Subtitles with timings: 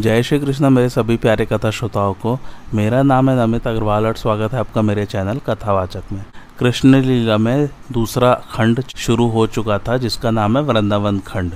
[0.00, 2.38] जय श्री कृष्ण, मेरे सभी प्यारे कथा श्रोताओं को।
[2.74, 6.24] मेरा नाम है नमित अग्रवाल और स्वागत है आपका मेरे चैनल कथावाचक में।
[6.58, 11.52] कृष्ण लीला में दूसरा खंड शुरू हो चुका था, जिसका नाम है वृंदावन खंड।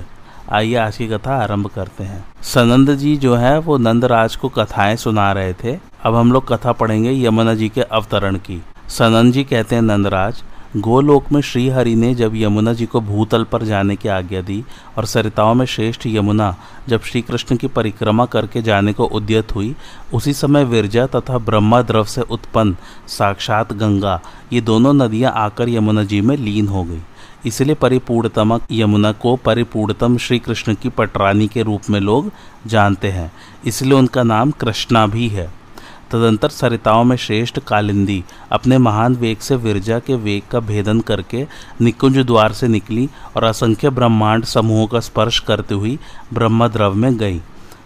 [0.51, 4.95] आइए आज की कथा आरंभ करते हैं। सनंद जी जो है, वो नंदराज को कथाएँ
[4.95, 9.43] सुना रहे थे। अब हम लोग कथा पढ़ेंगे यमुना जी के अवतरण की। सनंद जी
[9.43, 10.43] कहते हैं, नंदराज
[10.75, 14.63] गोलोक में श्री हरि ने जब यमुना जी को भूतल पर जाने की आज्ञा दी
[14.97, 16.55] और सरिताओं में श्रेष्ठ यमुना
[16.87, 19.75] जब श्री कृष्ण की परिक्रमा करके जाने को उद्यत हुई,
[20.13, 22.75] उसी समय विरजा तथा ब्रह्मा द्रव से उत्पन्न
[23.07, 24.21] साक्षात गंगा,
[24.53, 27.01] ये दोनों नदियाँ आकर यमुना जी में लीन हो गई।
[27.45, 32.31] इसलिए परिपूर्णतम यमुना को परिपूर्णतम श्री कृष्ण की पटरानी के रूप में लोग
[32.67, 33.31] जानते हैं।
[33.65, 35.64] इसलिए उनका नाम कृष्णा भी है।
[36.11, 41.45] तदंतर सरिताओं में श्रेष्ठ कालिंदी अपने महान वेग से विरजा के वेग का भेदन करके
[41.81, 45.97] निकुंज द्वार से निकली और असंख्य ब्रह्मांड समूहों का स्पर्श करते हुई
[46.33, 47.41] ब्रह्मद्रव में गई।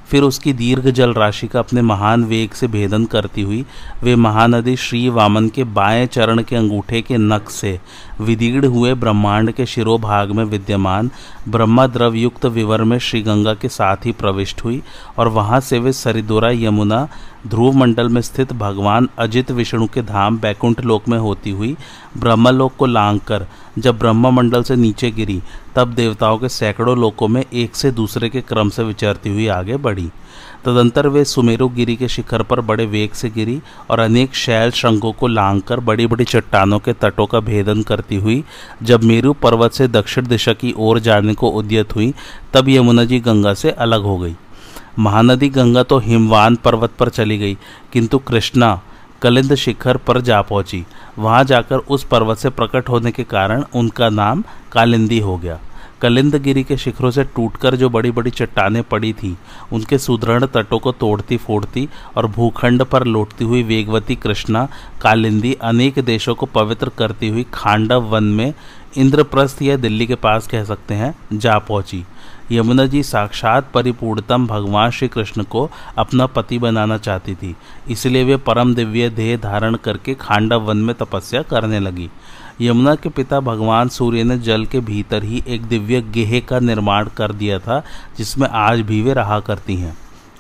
[0.09, 3.65] फिर उसकी दीर्घ जल राशि का अपने महान वेग से भेदन करती हुई
[4.03, 7.79] वे महानदी श्री वामन के बाएँ चरण के अंगूठे के नख से
[8.21, 11.09] विदीर्ण हुए ब्रह्मांड के शिरोभाग में विद्यमान
[11.49, 14.81] ब्रह्मा द्रव युक्त विवर में श्री गंगा के साथ ही प्रविष्ट हुई
[15.17, 17.07] और वहाँ से वे सरिदोरा यमुना
[17.47, 21.75] ध्रुव मंडल में स्थित भगवान अजित विष्णु के धाम बैकुंठ लोक में होती हुई
[22.17, 23.45] ब्रह्मलोक को लांग कर
[23.79, 25.41] जब ब्रह्म मंडल से नीचे गिरी,
[25.75, 29.77] तब देवताओं के सैकड़ों लोकों में एक से दूसरे के क्रम से विचरती हुई आगे
[29.77, 30.09] बढ़ी।
[30.65, 35.11] तदंतर वे सुमेरु गिरी के शिखर पर बड़े वेग से गिरी और अनेक शैल श्रृंगों
[35.11, 38.43] को लांग कर बड़ी बड़ी चट्टानों के तटों का भेदन करती हुई,
[38.83, 42.13] जब मेरु पर्वत से दक्षिण दिशा की ओर जाने को उद्यत हुई,
[42.53, 44.35] तब यमुना जी गंगा से अलग हो गई।
[44.99, 47.57] महानदी गंगा तो हिमवान पर्वत पर चली गई,
[47.93, 48.79] किंतु कृष्णा
[49.21, 50.85] कलिंद शिखर पर जा पहुँची।
[51.17, 55.59] वहाँ जाकर उस पर्वत से प्रकट होने के कारण उनका नाम कालिंदी हो गया।
[56.01, 59.35] कलिंदगिरी के शिखरों से टूटकर जो बड़ी बड़ी चट्टानें पड़ी थीं,
[59.73, 64.67] उनके सुदृढ़ तटों को तोड़ती फोड़ती और भूखंड पर लौटती हुई वेगवती कृष्णा
[65.01, 68.53] कालिंदी अनेक देशों को पवित्र करती हुई खांडव वन में
[68.97, 72.03] इंद्रप्रस्थ या दिल्ली के पास कह सकते हैं, जा पहुँची।
[72.51, 77.55] यमुना जी साक्षात परिपूर्णतम भगवान श्री कृष्ण को अपना पति बनाना चाहती थी।
[77.89, 82.09] इसलिए वे परम दिव्य देह धारण करके खांडव वन में तपस्या करने लगी।
[82.61, 87.07] यमुना के पिता भगवान सूर्य ने जल के भीतर ही एक दिव्य गेह का निर्माण
[87.17, 87.83] कर दिया था,
[88.17, 89.97] जिसमें आज भी वे रहा करती हैं।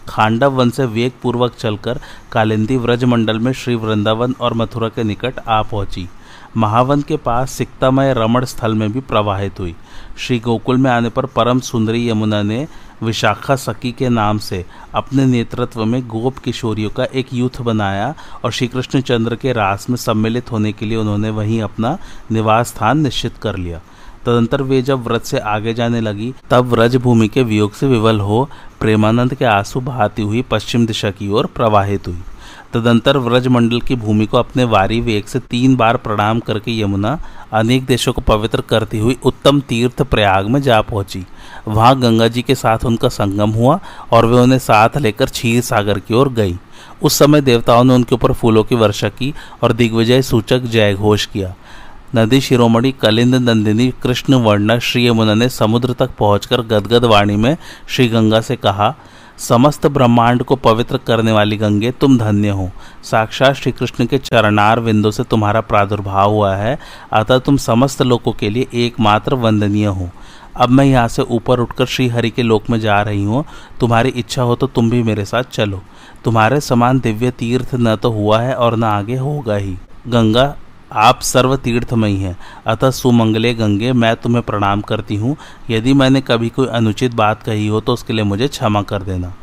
[0.07, 1.99] खांडव वन से वेग पूर्वक चलकर
[2.31, 6.07] कालिंदी व्रजमंडल में श्री वृंदावन और मथुरा के निकट आ पहुँची।
[6.57, 9.75] महावन के पास सिक्तामय रमण स्थल में भी प्रवाहित हुई।
[10.17, 12.67] श्री गोकुल में आने पर परम सुंदरी यमुना ने
[13.03, 14.65] विशाखा सखी के नाम से
[14.95, 19.97] अपने नेतृत्व में गोप किशोरियों का एक यूथ बनाया और श्री कृष्णचंद्र के रास में
[19.97, 21.97] सम्मिलित होने के लिए उन्होंने वहीं अपना
[22.31, 23.81] निवास स्थान निश्चित कर लिया।
[24.25, 28.19] तदंतर वे जब व्रत से आगे जाने लगी, तब व्रज भूमि के वियोग से विवल
[28.19, 28.49] हो
[28.79, 32.19] प्रेमानंद के आँसू बहाती हुई पश्चिम दिशा की ओर प्रवाहित हुई।
[32.73, 37.17] तदंतर व्रजमंडल की भूमि को अपने वारी वेग से तीन बार प्रणाम करके यमुना
[37.53, 41.25] अनेक देशों को पवित्र करती हुई उत्तम तीर्थ प्रयाग में जा पहुँची।
[41.67, 43.79] वहाँ गंगा जी के साथ उनका संगम हुआ
[44.11, 46.57] और वे उन्हें साथ लेकर क्षीर सागर की ओर गई।
[47.03, 49.33] उस समय देवताओं ने उनके ऊपर फूलों की वर्षा की
[49.63, 51.53] और दिग्विजय सूचक जय घोष किया।
[52.15, 57.57] नदी शिरोमणि, कलिंद, नंदिनी कृष्ण वर्ण श्री यमुना ने समुद्र तक पहुंचकर गदगद वाणी में
[57.87, 58.95] श्री गंगा से कहा
[59.39, 62.69] समस्त ब्रह्मांड को पवित्र करने वाली गंगे, तुम धन्य हो।
[63.03, 66.77] साक्षात श्री कृष्ण के चरणार विंदों से तुम्हारा प्रादुर्भाव हुआ है,
[67.13, 70.09] अतः तुम समस्त लोगों के लिए एकमात्र वंदनीय हो।
[70.55, 73.43] अब मैं यहाँ से ऊपर उठकर श्री हरि के लोक में जा रही हूँ।
[73.79, 75.81] तुम्हारी इच्छा हो तो तुम भी मेरे साथ चलो।
[76.23, 79.77] तुम्हारे समान दिव्य तीर्थ न तो हुआ है और न आगे होगा ही।
[80.07, 80.55] गंगा
[80.91, 82.37] आप सर्व तीर्थमयी हैं।
[82.67, 85.35] अतः सुमंगले गंगे, मैं तुम्हें प्रणाम करती हूँ।
[85.69, 89.33] यदि मैंने कभी कोई अनुचित बात कही हो तो उसके लिए मुझे क्षमा कर देना।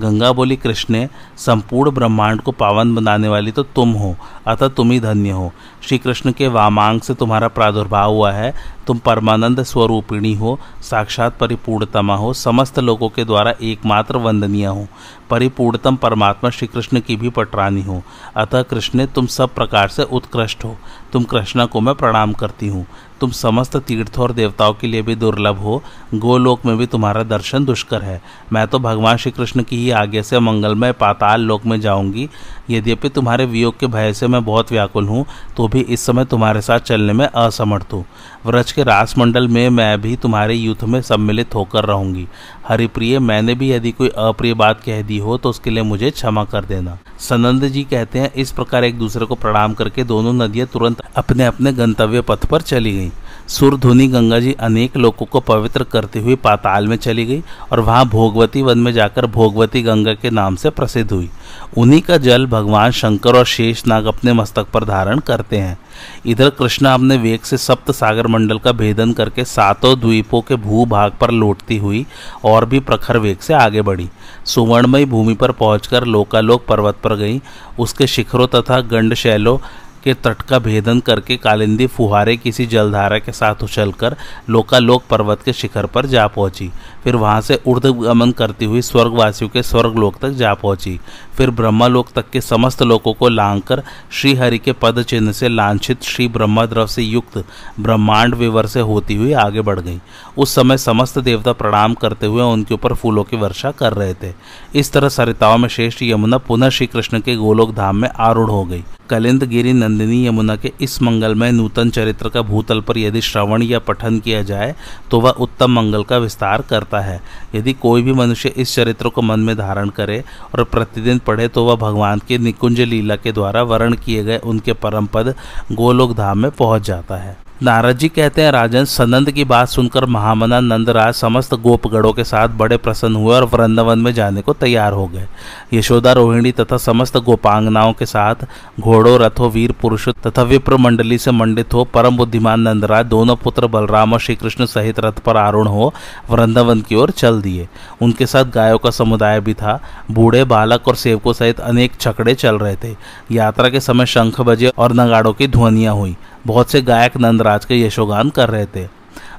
[0.00, 1.06] गंगा बोली कृष्ण,
[1.36, 4.16] संपूर्ण ब्रह्मांड को पावन बनाने वाली तो तुम हो,
[4.46, 5.52] अतः तुम ही धन्य हो।
[5.82, 8.54] श्री कृष्ण के वामांग से तुम्हारा प्रादुर्भाव हुआ है,
[8.86, 14.86] तुम परमानंद स्वरूपिणी हो, साक्षात परिपूर्णतमा हो, समस्त लोगों के द्वारा एकमात्र वंदनीय हो।
[15.30, 18.02] परिपूर्णतम परमात्मा श्री कृष्ण की भी पटरानी हो।
[18.36, 20.76] अतः कृष्ण, तुम सब प्रकार से उत्कृष्ट हो।
[21.12, 22.86] तुम कृष्णा को मैं प्रणाम करती हूँ।
[23.20, 25.82] तुम समस्त तीर्थों और देवताओं के लिए भी दुर्लभ हो।
[26.14, 28.22] गोलोक में भी तुम्हारा दर्शन दुष्कर है।
[28.52, 32.28] मैं तो भगवान श्री कृष्ण की ही आगे से मंगलमय पाताल लोक में जाऊँगी।
[32.70, 35.24] यद्यपि तुम्हारे वियोग के भय से मैं बहुत व्याकुल हूँ
[35.56, 38.04] तो भी इस समय तुम्हारे साथ चलने में असमर्थ हूँ।
[38.46, 42.26] व्रज के रासमंडल में मैं भी तुम्हारे युद्ध में सम्मिलित होकर रहूँगी।
[42.68, 46.44] हरिप्रिय, मैंने भी यदि कोई अप्रिय बात कह दी हो तो उसके लिए मुझे क्षमा
[46.44, 50.66] कर देना। सनंद जी कहते हैं, इस प्रकार एक दूसरे को प्रणाम करके दोनों नदियाँ
[50.66, 53.10] तुरंत अपने अपने गंतव्य पथ पर चली गईं।
[53.48, 58.08] सुरधुनी गंगा जी अनेक लोगों को पवित्र करती हुई पाताल में चली गई और वहाँ
[58.08, 61.30] भोगवती वन में जाकर भोगवती गंगा के नाम से प्रसिद्ध हुई।
[61.78, 65.78] उन्हीं का जल भगवान शंकर और शेष नाग अपने मस्तक पर धारण करते हैं।
[66.26, 71.12] इधर कृष्णा अपने वेग से सप्त सागर मंडल का भेदन करके सातों द्वीपों के भूभाग
[71.12, 72.06] पर लौटती हुई
[72.44, 74.08] और भी प्रखर वेग से आगे बढ़ी।
[74.44, 77.40] सुवर्णमयी भूमि पर पहुंचकर लोकालोक पर्वत पर गई।
[77.78, 79.58] उसके शिखरों तथा गंड शैलों
[80.06, 84.16] के तट का भेदन करके कालिंदी फुहारे किसी जलधारा के साथ उछलकर
[84.50, 86.70] लोकालोक पर्वत के शिखर पर जा पहुँची।
[87.06, 90.98] फिर वहाँ से ऊर्ध्वगमन करती हुई स्वर्गवासियों के स्वर्गलोक तक जा पहुँची।
[91.36, 96.26] फिर ब्रह्मलोक तक के समस्त लोगों को लांघकर श्रीहरि के पद चिन्ह से लांछित श्री
[96.28, 97.44] ब्रह्मद्रव से युक्त
[97.80, 99.98] ब्रह्मांड विवर से होती हुई आगे बढ़ गई।
[100.38, 104.32] उस समय समस्त देवता प्रणाम करते हुए उनके ऊपर फूलों की वर्षा कर रहे थे।
[104.74, 108.64] इस तरह सरिताओं में श्रेष्ठ यमुना पुनः श्री कृष्ण के गोलोक धाम में आरूढ़ हो
[108.64, 113.62] गई। कलिंद गिरी नंदिनी यमुना के इस मंगलमय नूतन चरित्र का भूतल पर यदि श्रवण
[113.62, 114.74] या पठन किया जाए
[115.10, 117.20] तो वह उत्तम मंगल का विस्तार करता है।
[117.54, 120.22] यदि कोई भी मनुष्य इस चरित्र को मन में धारण करे
[120.54, 124.72] और प्रतिदिन पढ़े तो वह भगवान के निकुंज लीला के द्वारा वर्ण किए गए उनके
[124.72, 125.34] परम पद
[125.72, 130.04] गोलोक धाम में पहुँच जाता है। नारद जी कहते हैं, राजन, सनंद की बात सुनकर
[130.06, 134.92] महामना नंदराज समस्त गोपगढ़ों के साथ बड़े प्रसन्न हुए और वृंदावन में जाने को तैयार
[134.92, 135.26] हो गए।
[135.72, 138.44] यशोदा रोहिणी तथा समस्त गोपांगनाओं के साथ
[138.80, 143.66] घोड़ों, रथों, वीर, पुरुष तथा विप्र मंडली से मंडित हो, परम बुद्धिमान नंदराज दोनों पुत्र
[143.66, 145.92] बलराम और श्री कृष्ण सहित रथ पर आरूढ़ हो
[146.30, 147.68] वृंदावन की ओर चल दिए।
[148.02, 149.80] उनके साथ गायों का समुदाय भी था।
[150.10, 152.94] बूढ़े बालक और सेवकों सहित अनेक छकड़े चल रहे थे।
[153.32, 157.80] यात्रा के समय शंख बजे और नगाड़ों की ध्वनियाँ हुई। बहुत से गायक नंदराज के
[157.80, 158.88] यशोगान कर रहे थे।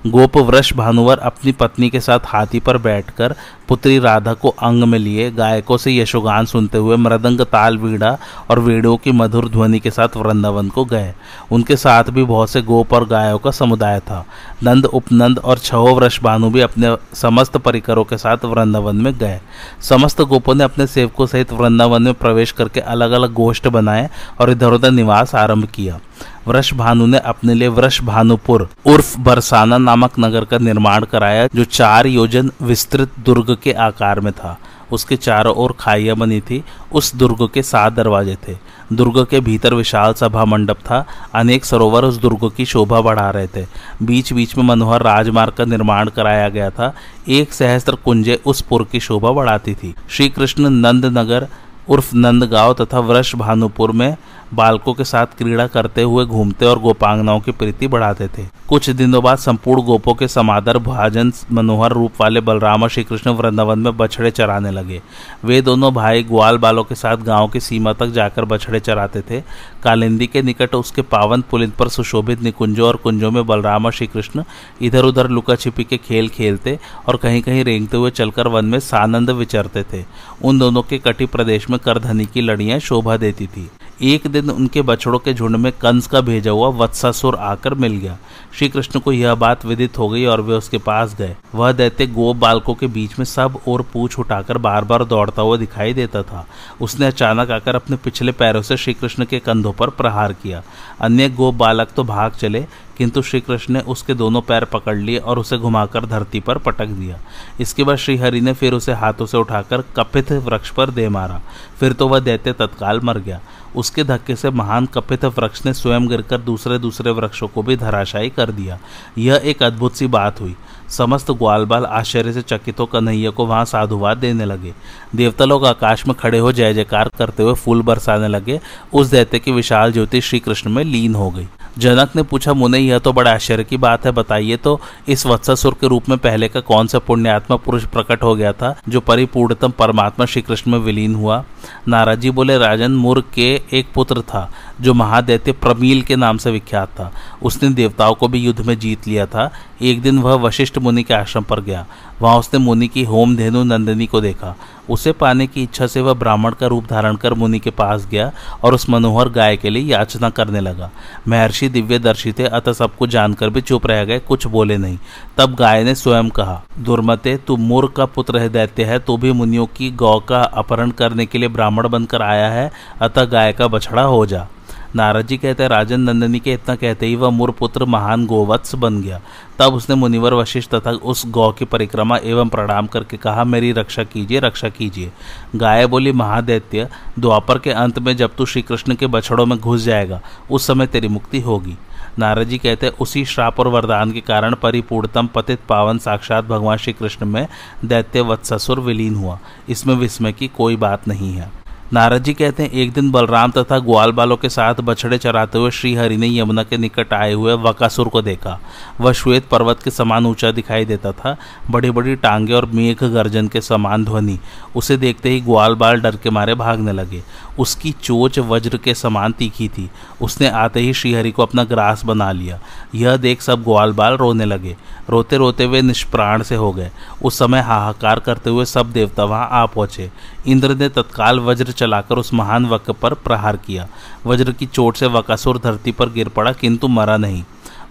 [0.07, 3.35] गोप वृष भानुवर अपनी पत्नी के साथ हाथी पर बैठकर
[3.69, 8.17] पुत्री राधा को अंग में लिए, गायकों से यशोगान सुनते हुए मृदंग ताल वीड़ा
[8.49, 11.13] और वीड़ों की मधुर ध्वनि के साथ वृंदावन को गए।
[11.51, 14.25] उनके साथ भी बहुत से गोप और गायों का समुदाय था।
[14.63, 19.39] नंद, उपनंद और छहो वृष भानु भी अपने समस्त परिकरों के साथ वृंदावन में गए।
[19.81, 24.09] समस्त गोपों ने अपने सेवकों सहित वृंदावन में प्रवेश करके अलग अलग गोष्ठ बनाए
[24.39, 25.99] और इधर उधर निवास आरंभ किया।
[26.47, 31.63] वृष भानु ने अपने लिए वृष भानुपुर उर्फ़ बरसाना नामक नगर का निर्माण कराया, जो
[31.63, 34.57] चार योजन विस्तृत दुर्ग के आकार में था।
[34.91, 38.57] उसके चारों ओर खाइया बनी थी। उस दुर्ग के सात दरवाजे थे।
[38.93, 43.47] दुर्ग के भीतर विशाल सभा मंडप था। अनेक सरोवर उस दुर्ग की शोभा बढ़ा रहे
[43.47, 43.65] थे।
[44.03, 46.93] बीच बीच में मनोहर राजमार्ग का निर्माण कराया गया था।
[47.29, 51.47] एक सहस्त्र कुंजे उस पुर की शोभा बढ़ाती थी। श्री कृष्ण नंद नगर
[51.89, 54.17] उर्फ़ नंदगांव तथा वृष भानुपुर में
[54.53, 59.21] बालकों के साथ क्रीड़ा करते हुए घूमते और गोपांगनाओं की प्रीति बढ़ाते थे। कुछ दिनों
[59.23, 63.97] बाद संपूर्ण गोपों के समादर भाजन मनोहर रूप वाले बलराम और श्री कृष्ण वृंदावन में
[63.97, 65.01] बछड़े चराने लगे।
[65.45, 69.41] वे दोनों भाई ग्वाल बालों के साथ गाँव की सीमा तक जाकर बछड़े चराते थे।
[69.83, 74.07] कालिंदी के निकट उसके पावन पुलिंद पर सुशोभित निकुंजों और कुंजों में बलराम और श्री
[74.07, 74.43] कृष्ण
[74.81, 78.79] इधर उधर लुका छिपी के खेल खेलते और कहीं कहीं रेंगते हुए चलकर वन में
[78.79, 80.05] सानंद विचरते थे।
[80.43, 83.69] उन दोनों के कटी प्रदेश में करधनी की लड़ियाँ शोभा देती थी।
[84.01, 88.17] एक दिन उनके बछड़ों के झुंड में कंस का भेजा हुआ वत्सासुर आकर मिल गया।
[88.53, 92.07] श्री कृष्ण को यह बात विदित हो गई और वे उसके पास गए। वह दैत्य
[92.07, 96.21] गोप बालकों के बीच में सब और पूछ उठाकर बार बार दौड़ता हुआ दिखाई देता
[96.23, 96.45] था।
[96.81, 100.63] उसने अचानक आकर अपने पिछले पैरों से श्री कृष्ण के कंधों पर प्रहार किया।
[101.01, 102.65] अन्य गोप बालक तो भाग चले।
[102.97, 106.87] किंतु श्री कृष्ण ने उसके दोनों पैर पकड़ लिए और उसे घुमाकर धरती पर पटक
[106.87, 107.19] दिया।
[107.59, 111.41] इसके बाद श्रीहरि ने फिर उसे हाथों से उठाकर कपित वृक्ष पर दे मारा।
[111.79, 113.39] फिर तो वह दैत्य तत्काल मर गया।
[113.75, 118.29] उसके धक्के से महान कपित वृक्ष ने स्वयं गिरकर दूसरे दूसरे वृक्षों को भी धराशायी
[118.29, 118.79] कर दिया।
[119.17, 120.55] यह एक अद्भुत सी बात हुई।
[120.89, 124.73] समस्त ग्वालबाल आश्चर्य से चकित हो कन्हैया को वहाँ साधुवाद देने लगे।
[125.15, 128.59] देवता लोग आकाश में खड़े हो जय जयकार करते हुए फूल बरसाने लगे।
[128.93, 131.47] उस दैत्य की विशाल ज्योति श्री कृष्ण में लीन हो गई।
[131.77, 135.73] जनक ने पूछा, मुने, यह तो बड़ा आश्चर्य की बात है, बताइए तो इस वत्सासुर
[135.81, 139.71] के रूप में पहले का कौन सा पुण्यात्मा पुरुष प्रकट हो गया था, जो परिपूर्णतम
[139.71, 141.43] परमात्मा श्री कृष्ण में विलीन हुआ?
[141.87, 146.87] नाराजी बोले, राजन, मुर के एक पुत्र था। जो महादैत्य प्रमील के नाम से विख्यात
[146.87, 147.11] था।
[147.43, 151.13] उसने देवताओं को भी युद्ध में जीत लिया था। एक दिन वह वशिष्ठ मुनि के
[151.13, 151.85] आश्रम पर गया।
[152.21, 154.55] वहाँ उसने मुनि की होम धेनु नंदिनी को देखा।
[154.89, 158.31] उसे पाने की इच्छा से वह ब्राह्मण का रूप धारण कर मुनि के पास गया
[158.63, 160.89] और उस मनोहर गाय के लिए याचना करने लगा।
[161.27, 164.97] महर्षि दिव्य दर्शी थे, अतः सब कुछ जानकर भी चुप रह गए, कुछ बोले नहीं।
[165.37, 169.31] तब गाय ने स्वयं कहा, दुर्मते, तू मूर का पुत्र है, दैत्य है तो भी
[169.31, 173.67] मुनियों की गौ का अपहरण करने के लिए ब्राह्मण बनकर आया है, अतः गाय का
[173.67, 174.47] बछड़ा हो जा।
[174.95, 179.01] नारद जी कहते हैं, राजन नंदनी के इतना कहते ही वह मुरपुत्र महान गोवत्स बन
[179.01, 179.21] गया।
[179.59, 184.03] तब उसने मुनिवर वशिष्ठ तथा उस गौ की परिक्रमा एवं प्रणाम करके कहा, मेरी रक्षा
[184.03, 185.11] कीजिए रक्षा कीजिए।
[185.55, 186.87] गाय बोली, महादैत्य,
[187.19, 190.87] द्वापर के अंत में जब तू श्री कृष्ण के बछड़ों में घुस जाएगा, उस समय
[190.87, 191.77] तेरी मुक्ति होगी।
[192.19, 196.93] नारद जी कहते उसी श्राप और वरदान के कारण परिपूर्णतम पतित पावन साक्षात भगवान श्री
[196.93, 197.47] कृष्ण में
[197.85, 199.39] दैत्य वत्ससुर विलीन हुआ।
[199.69, 201.51] इसमें विस्मय की कोई बात नहीं है।
[201.93, 205.71] नारद जी कहते हैं, एक दिन बलराम तथा ग्वाल बालों के साथ बछड़े चराते हुए
[205.71, 208.59] श्री हरि ने यमुना के निकट आए हुए वकासुर को देखा।
[209.01, 211.37] वह श्वेत पर्वत के समान ऊँचा दिखाई देता था।
[211.71, 214.39] बड़ी बड़ी टांगे और मेघ गर्जन के समान ध्वनि।
[214.75, 217.23] उसे देखते ही ग्वाल बाल डर के मारे भागने लगे।
[217.59, 219.89] उसकी चोच वज्र के समान तीखी थी।
[220.21, 222.59] उसने आते ही श्रीहरि को अपना ग्रास बना लिया।
[222.95, 224.75] यह देख सब ग्वाल बाल रोने लगे।
[225.09, 226.91] रोते रोते वे निष्प्राण से हो गए।
[227.23, 230.11] उस समय हाहाकार करते हुए सब देवता वहाँ आ पहुँचे।
[230.47, 233.87] इंद्र ने तत्काल वज्र चलाकर उस महान वक पर प्रहार किया।
[234.25, 237.43] वज्र की चोट से वकासुर धरती पर गिर पड़ा, किंतु मरा नहीं।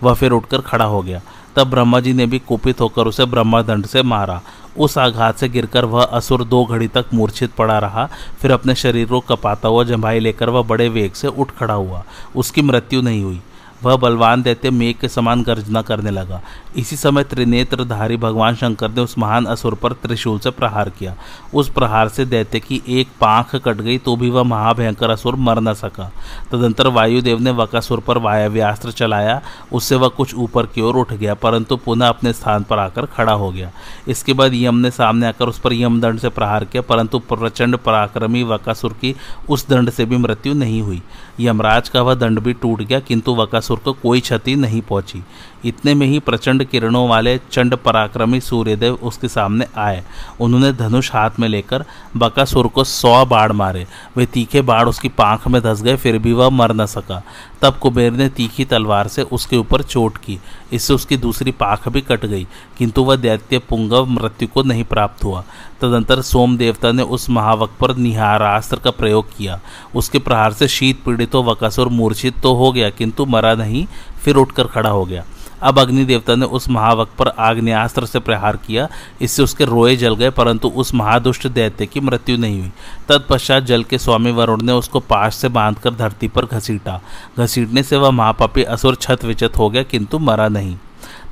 [0.02, 1.20] वह फिर उठकर खड़ा हो गया।
[1.56, 4.40] तब ब्रह्मा जी ने भी कुपित होकर उसे ब्रह्मादंड से मारा।
[4.78, 8.08] उस आघात से गिरकर वह असुर दो घड़ी तक मूर्छित पड़ा रहा।
[8.40, 12.04] फिर अपने शरीर को कपाता हुआ जम्भाई लेकर वह बड़े वेग से उठ खड़ा हुआ।
[12.36, 13.40] उसकी मृत्यु नहीं हुई।
[13.82, 16.40] वह बलवान दैत्य मेघ के समान गर्जना करने लगा।
[16.76, 21.14] इसी समय त्रिनेत्रधारी भगवान शंकर ने उस महान असुर पर त्रिशूल से प्रहार किया।
[21.54, 25.60] उस प्रहार से दैत्य की एक पांख कट गई तो भी वह महाभयंकर असुर मर
[25.60, 26.10] न सका।
[26.52, 29.40] तदंतर वायुदेव ने वकासुर पर वायव्यास्त्र चलाया।
[29.72, 33.32] उससे वह कुछ ऊपर की ओर उठ गया, परंतु पुनः अपने स्थान पर आकर खड़ा
[33.32, 33.70] हो गया।
[34.08, 38.42] इसके बाद यम ने सामने आकर उस पर यमदंड से प्रहार किया, परंतु प्रचंड पराक्रमी
[38.44, 39.14] वकासुर की
[39.48, 41.02] उस दंड से भी मृत्यु नहीं हुई।
[41.40, 45.22] यमराज का वह दंड भी टूट गया, किंतु वकासुर को कोई क्षति नहीं पहुँची।
[45.64, 50.04] इतने में ही प्रचंड किरणों वाले चंड पराक्रमी सूर्यदेव उसके सामने आए।
[50.40, 51.84] उन्होंने धनुष हाथ में लेकर
[52.16, 56.32] बकासुर को सौ बाढ़ मारे। वे तीखे बाढ़ उसकी पांख में धस गए, फिर भी
[56.32, 57.22] वह मर न सका।
[57.66, 60.38] तब कुबेर ने तीखी तलवार से उसके ऊपर चोट की।
[60.72, 62.46] इससे उसकी दूसरी पाख भी कट गई,
[62.78, 65.42] किंतु वह दैत्य पुंगव मृत्यु को नहीं प्राप्त हुआ।
[65.80, 69.60] तदंतर सोम देवता ने उस महावक पर निहारास्त्र का प्रयोग किया।
[69.94, 73.86] उसके प्रहार से शीत पीड़ित तो वकासुर मूर्छित तो हो गया, किंतु मरा नहीं,
[74.22, 75.24] फिर उठकर खड़ा हो गया।
[75.62, 78.88] अब अग्नि देवता ने उस महावक पर आग्नेस्त्र से प्रहार किया।
[79.20, 82.72] इससे उसके रोए जल गए, परंतु उस महादुष्ट दैत्य की मृत्यु नहीं हुई।
[83.08, 87.00] तत्पश्चात जल के स्वामी वरुण ने उसको पास से बांधकर धरती पर घसीटा।
[87.38, 90.76] घसीटने से वह महापापी असुर छत विचत हो गया, किंतु मरा नहीं।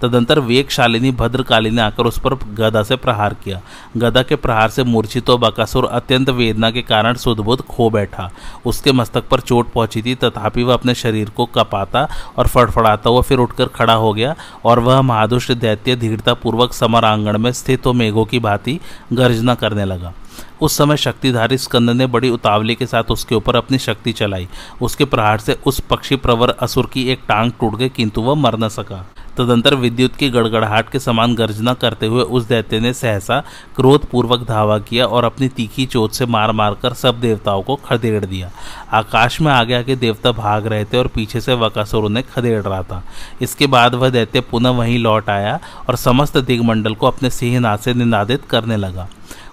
[0.02, 3.60] तदंतर वेगशालिनी भद्रकाली ने आकर उस पर गदा से प्रहार किया।
[3.96, 8.30] गदा के प्रहार से मूर्छित तो बकासुर अत्यंत वेदना के कारण सुदबुद खो बैठा।
[8.66, 12.08] उसके मस्तक पर चोट पहुँची थी, तथापि वह अपने शरीर को कपाता
[12.38, 14.34] और फड़फड़ाता हुआ फिर उठकर खड़ा हो गया
[14.64, 18.78] और वह महादुष्ट दैत्य, धीरतापूर्वक समर आंगण में स्थित हो मेघों की भांति
[19.12, 20.12] गर्जना करने लगा।
[20.64, 24.48] उस समय शक्तिधारी स्कंद ने बड़ी उतावली के साथ उसके ऊपर अपनी शक्ति चलाई।
[24.82, 28.58] उसके प्रहार से उस पक्षी प्रवर असुर की एक टांग टूट गई, किंतु वह मर
[28.58, 29.04] न सका।
[29.36, 33.42] तदंतर विद्युत की गड़गड़ाहट के समान गर्जना करते हुए उस दैत्य ने सहसा
[33.76, 37.76] क्रोध पूर्वक धावा किया और अपनी तीखी चोट से मार मार कर सब देवताओं को
[37.84, 38.50] खदेड़ दिया।
[38.92, 42.82] आकाश में आगे आगे देवता भाग रहे थे और पीछे से वकासुर उन्हें खदेड़ रहा
[42.82, 43.02] था।
[43.42, 47.94] इसके बाद वह दैत्य पुनः वहीं लौट आया और समस्त दिग्मंडल को अपने सिंहनाद से
[47.94, 49.08] निनादित करने लगा।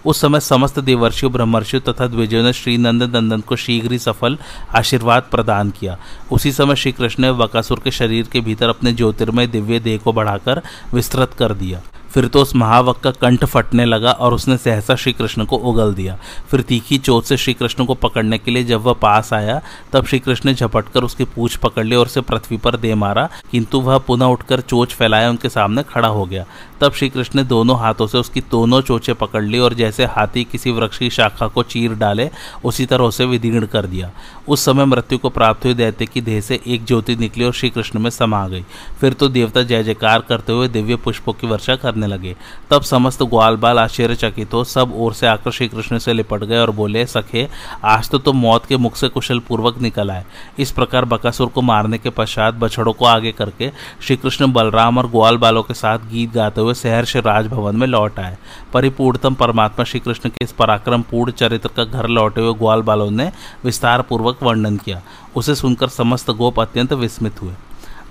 [0.05, 4.37] उस समय समस्त देवर्षियों, ब्रह्मर्षियों तथा द्विजयों ने श्री नंद नंदन को शीघ्र ही सफल
[4.75, 5.97] आशीर्वाद प्रदान किया।
[6.31, 10.13] उसी समय श्री कृष्ण ने वकासुर के शरीर के भीतर अपने ज्योतिर्मय दिव्य देह को
[10.13, 10.61] बढ़ाकर
[10.93, 11.81] विस्तृत कर दिया।
[12.13, 15.93] फिर तो उस महावक का कंठ फटने लगा और उसने सहसा श्री कृष्ण को उगल
[15.93, 16.17] दिया।
[16.49, 19.61] फिर तीखी चोट से श्री कृष्ण को पकड़ने के लिए जब वह पास आया,
[19.93, 22.93] तब श्री कृष्ण ने झपट कर उसकी पूछ पकड़ ली और उसे पृथ्वी पर दे
[22.95, 26.45] मारा, किंतु वह पुनः उठकर चोच फैलाए उनके सामने खड़ा हो गया।
[26.81, 30.43] तब श्री कृष्ण ने दोनों हाथों से उसकी दोनों चोचें पकड़ ली और जैसे हाथी
[30.43, 32.29] किसी वृक्ष की शाखा को चीर डाले,
[32.65, 34.11] उसी तरह उसे विदीर्ण कर दिया।
[34.47, 37.69] उस समय मृत्यु को प्राप्त हुई दैत्य की देह से एक ज्योति निकली और श्री
[37.69, 38.65] कृष्ण में समा गई।
[39.01, 42.35] फिर तो देवता जय जयकार करते हुए दिव्य पुष्पों की वर्षा करने लगे।
[42.69, 46.57] तब समस्त ग्वाल बाल आश्चर्यचकित हो, सब ओर से आकर श्री कृष्ण से लिपट गए
[46.57, 47.47] और बोले, सखे,
[47.83, 50.25] आज तो तुम मौत के मुख से कुशल पूर्वक निकल आए।
[50.59, 55.07] इस प्रकार बकासुर को मारने के पश्चात बछड़ों को आगे करके श्री कृष्ण बलराम और
[55.07, 58.37] ग्वाल बालों के साथ गीत गाते हुए शहर से राजभवन में लौट आए।
[58.73, 63.09] परिपूर्णतम परमात्मा श्री कृष्ण के इस पराक्रम पूर्ण चरित्र का घर लौटे हुए ग्वाल बालों
[63.11, 63.31] ने
[63.63, 65.01] विस्तार पूर्वक वर्णन किया।
[65.35, 67.53] उसे सुनकर समस्त गोप अत्यंत विस्मित हुए।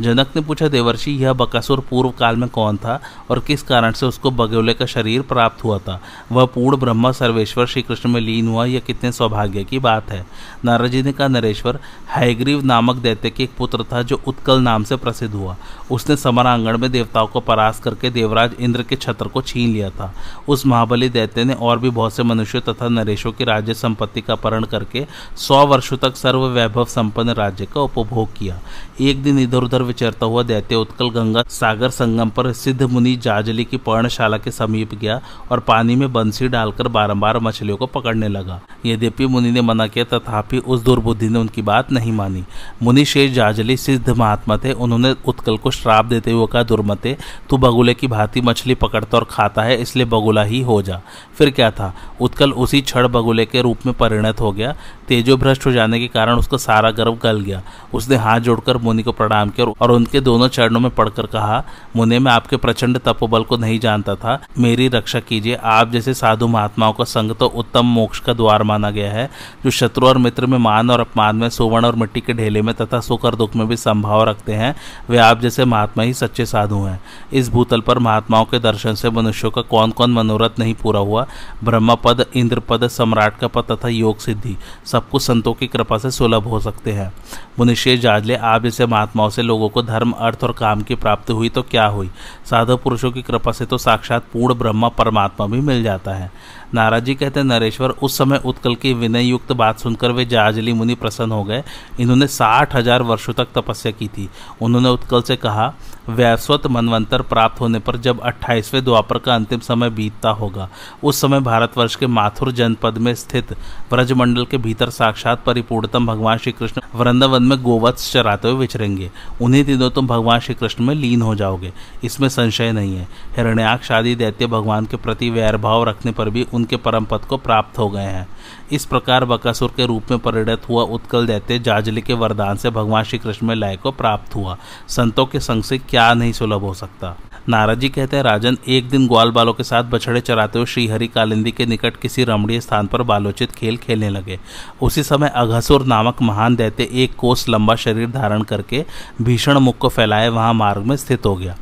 [0.00, 4.06] जनक ने पूछा, देवर्षि, यह बकासुर पूर्व काल में कौन था और किस कारण से
[4.06, 6.00] उसको बगोले का शरीर प्राप्त हुआ था?
[6.32, 10.26] वह पूर्ण ब्रह्मा, सर्वेश्वर श्री कृष्ण में लीन हुआ, यह कितने सौभाग्य की बात है?
[10.64, 11.78] नारद जी ने कहा, नरेश्वर,
[12.08, 15.56] हैग्रीव नामक दैत्य के एक पुत्र था जो उत्कल नाम से प्रसिद्ध हुआ।
[15.90, 20.14] उसने समरांगण में देवताओं को परास करके देवराज इंद्र के छत्र को छीन लिया था।
[20.48, 24.32] उस महाबली दैत्य ने और भी बहुत से मनुष्यों तथा नरेशों की राज्य संपत्ति का
[24.32, 28.60] अपहरण करके सौ वर्षों तक सर्व वैभव संपन्न राज्य का उपभोग किया।
[29.00, 33.64] एक दिन इधर उधर विचरता हुआ दैत्य उत्कल गंगा सागर संगम पर सिद्ध मुनि जाजली
[33.64, 35.20] की पर्णशाला के समीप गया
[35.50, 40.04] और पानी में बंसी डालकर बारंबार मछलियों को पकड़ने लगा। यद्यपि मुनि ने मना किया,
[40.04, 42.44] तथापि उस दुर्बुद्धि ने उनकी बात नहीं मानी।
[42.82, 47.16] मुनि शेष जाजली सिद्ध महात्मा थे। उन्होंने उत्कल को श्राप देते हुए कहा, दुर्मते,
[47.50, 51.00] तू बगुले की भांति मछली पकड़ता और खाता है, इसलिए बगुला ही हो जा।
[51.38, 51.94] फिर क्या था?
[52.20, 54.74] उत्कल उसी क्षण बगुले के रूप में परिणत हो गया।
[55.08, 57.62] तेजो भ्रष्ट हो जाने के कारण उसका सारा गर्व गल गया।
[57.94, 61.64] उसने हाथ जोड़कर मुनि को प्रणाम किया और उनके दोनों चरणों में पढ़कर कहा,
[61.96, 66.46] मुने, मैं आपके प्रचंड तपोबल को नहीं जानता था। मेरी रक्षा कीजिए। आप जैसे साधु
[66.46, 69.30] महात्माओं का संग तो उत्तम मोक्ष का द्वार माना गया है,
[69.64, 72.74] जो शत्रु और मित्र में मान और अपमान में, सुवर्ण और मिट्टी के ढेले में
[72.74, 74.74] तथा सुख और दुख में भी संभाव रखते हैं,
[75.10, 77.00] वे आप जैसे महात्मा ही सच्चे साधु हैं।
[77.32, 81.26] इस भूतल पर महात्माओं के दर्शन से मनुष्यों का कौन कौन मनोरथ नहीं पूरा हुआ।
[81.64, 85.98] ब्रह्म पद इंद्र पद सम्राट का पद तथा योग सिद्धि सब कुछ संतों की कृपा
[85.98, 87.12] से सुलभ हो सकते हैं।
[87.60, 91.48] मुनिशेष जाजले, आप जैसे महात्माओं से लोगों को धर्म, अर्थ और काम की प्राप्ति हुई
[91.48, 92.10] तो क्या हुई?
[92.50, 96.30] साधु पुरुषों की कृपा से तो साक्षात पूर्ण ब्रह्म परमात्मा भी मिल जाता है।
[96.74, 100.94] नाराज़ जी कहते नरेश्वर, उस समय उत्कल की विनय युक्त बात सुनकर वे जाजली मुनि
[100.94, 101.62] प्रसन्न हो गए।
[102.00, 104.28] इन्होंने साठ हज़ार वर्षों तक तपस्या की थी।
[104.62, 105.72] उन्होंने उत्कल से कहा
[106.10, 110.68] वैश्वत मनवंतर प्राप्त होने पर जब अट्ठाईसवें द्वापर का अंतिम समय बीतता होगा,
[111.04, 113.52] उस समय भारतवर्ष के माथुर जनपद में स्थित
[113.90, 119.10] ब्रजमंडल के भीतर साक्षात परिपूर्णतम भगवान श्री कृष्ण वृंदावन में गोवत्स चराते हुए विचरेंगे।
[119.42, 121.72] उन्हीं दिनों तुम भगवान श्री कृष्ण में लीन हो जाओगे।
[122.04, 126.76] इसमें संशय नहीं है। हिरण्याक्ष आदि दैत्य भगवान के प्रति वैरभाव रखने पर भी उनके
[126.76, 128.28] परम पद को प्राप्त हो गए हैं।
[128.72, 133.04] इस प्रकार बकासुर के रूप में परिणत हुआ उत्कल दैत्य जाजली के वरदान से भगवान
[133.04, 134.56] श्री कृष्ण में लय को प्राप्त हुआ।
[134.88, 137.16] संतों के संग से क्या नहीं सुलभ हो सकता?
[137.48, 141.06] नारद जी कहते हैं, राजन, एक दिन ग्वाल बालों के साथ बछड़े चराते हुए श्रीहरि
[141.06, 144.38] कालिंदी के निकट किसी रमणीय स्थान पर बालोचित खेल खेलने लगे।
[144.82, 148.84] उसी समय अघसुर नामक महान दैत्य एक कोस लंबा शरीर धारण करके
[149.22, 151.56] भीषण मुख को फैलाए, वहाँ मार्ग में स्थित हो गया।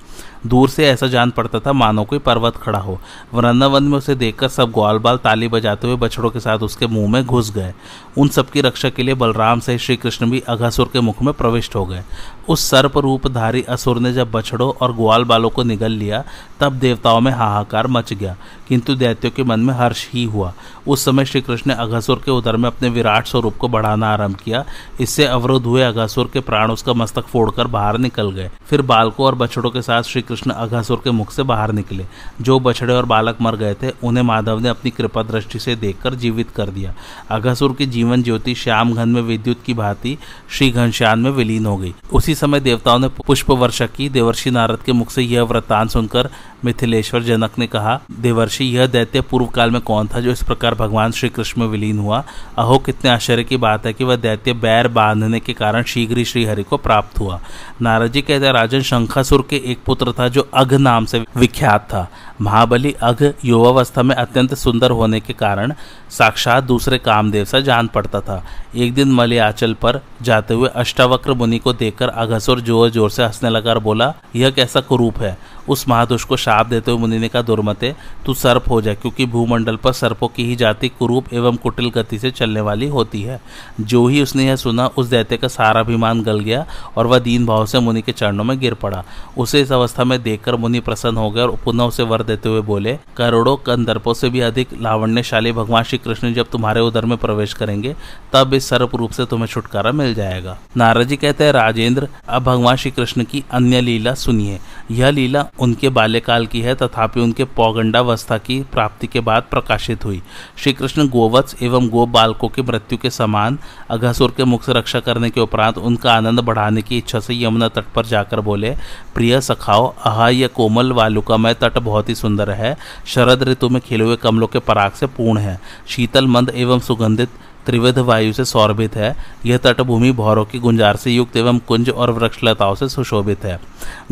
[0.46, 2.98] दूर से ऐसा जान पड़ता था मानो कोई पर्वत खड़ा हो।
[3.35, 7.11] वृंदावन में उसे देखकर सब ग्वाल बाल ताली बजाते हुए बछड़ों के साथ उसके मुँह
[7.11, 7.74] में घुस गए।
[8.18, 11.74] उन सबकी रक्षा के लिए बलराम से श्री कृष्ण भी अघासुर के मुख में प्रविष्ट
[11.74, 12.03] हो गए।
[12.49, 16.25] उस सर्प रूपधारी असुर ने जब बछड़ों और ग्वाल बालों को निगल लिया,
[16.61, 18.37] तब देवताओं में हाहाकार मच गया।
[18.69, 20.53] किंतु दैत्यों के मन में हर्ष ही हुआ।
[20.87, 24.37] उस समय श्री कृष्ण ने अघासुर के उदर में अपने विराट स्वरूप को बढ़ाना आरंभ
[24.37, 24.65] किया।
[25.01, 29.35] इससे अवरुद्ध हुए अघासुर के प्राण उसका मस्तक फोड़कर बाहर निकल गए। फिर बालकों और
[29.35, 32.07] बछड़ों के साथ श्री कृष्ण अघासुर के मुख से बाहर निकले।
[32.41, 36.15] जो बछड़े और बालक मर गए थे, उन्हें माधव ने अपनी कृपा दृष्टि से देखकर
[36.15, 36.95] जीवित कर दिया।
[37.31, 40.19] अघासुर की जीवन ज्योति श्याम घन में विद्युत की भांति
[40.51, 44.79] श्री घनश्यान में विलीन हो गई। उसी समय देवताओं ने पुष्प वर्षा की। देवर्षि नारद
[44.87, 46.29] के मुख से यह वृत्तांत सुनकर
[46.64, 50.74] मिथिलेश्वर जनक ने कहा, देवर्षि, यह दैत्य पूर्व काल में कौन था जो इस प्रकार
[50.74, 52.24] भगवान श्री कृष्ण में विलीन हुआ?
[52.59, 56.24] अहो, कितने आश्चर्य की बात है कि वह दैत्य बैर बांधने के कारण शीघ्र ही
[56.24, 57.40] श्रीहरि को प्राप्त हुआ।
[57.83, 62.09] नारद जी कहते राजन, शंखासुर के एक पुत्र था जो अघ नाम से विख्यात था।
[62.40, 65.72] महाबली अघ युवावस्था में अत्यंत सुंदर होने के कारण
[66.11, 68.44] साक्षात दूसरे कामदेव से जान पड़ता था।
[68.77, 73.51] एक दिन मलयाचल पर जाते हुए अष्टावक्र मुनि को देखकर अघसुर ज़ोर ज़ोर से हंसने
[73.51, 75.37] लगा और बोला यह कैसा कुरूप है?
[75.68, 77.94] उस महादुष को शाप देते हुए मुनि ने कहा, दुर्मते,
[78.26, 82.18] तू सर्प हो जाए क्योंकि भूमंडल पर सर्पों की ही जाति कुरूप एवं कुटिल गति
[82.18, 83.40] से चलने वाली होती है।
[83.81, 87.46] जो ही उसने यह सुना, उस दैत्य का सारा अभिमान गल गया और वह दीन
[87.46, 89.04] भाव से मुनि के चरणों में गिर पड़ा।
[89.38, 92.61] उसे इस अवस्था में देखकर मुनि प्रसन्न हो गए और पुनः उसे वर देते हुए
[92.61, 97.52] बोले, करोड़ों कंदर्पों से भी अधिक लावण्यशाली भगवान श्री कृष्ण जब तुम्हारे उदर में प्रवेश
[97.52, 97.94] करेंगे,
[98.33, 102.42] तब इस सर्प रूप से तुम्हें छुटकारा मिल जाएगा। नारद जी कहते हैं, राजेंद्र, अब
[102.42, 104.59] भगवान श्री कृष्ण की अन्य लीला सुनिए।
[104.90, 110.23] यह लीला उनके बाल्यकाल की है, तथापि उनके पौगंडावस्था की प्राप्ति के बाद प्रकाशित हुई।
[110.57, 113.59] श्री कृष्ण गोवत्स एवं गो बालकों की मृत्यु के समान
[113.90, 117.68] अघासुर के मुख से रक्षा करने के उपरांत उनका आनंद बढ़ाने की इच्छा से यमुना
[117.68, 118.75] तट पर जाकर बोले,
[119.14, 124.05] प्रिय सखाओ, आह यह कोमल वालुकामय तट बहुत ही सुंदर है। शरद ऋतु में खिले
[124.05, 127.29] हुए कमलों के पराग से पूर्ण है। शीतल, मंद एवं सुगंधित
[127.68, 129.14] त्रिविध वायु से सौरभित है।
[129.46, 133.61] यह तटभूमि भौरों की गुंजार से युक्त एवं कुंज और वृक्षलताओं से सुशोभित है।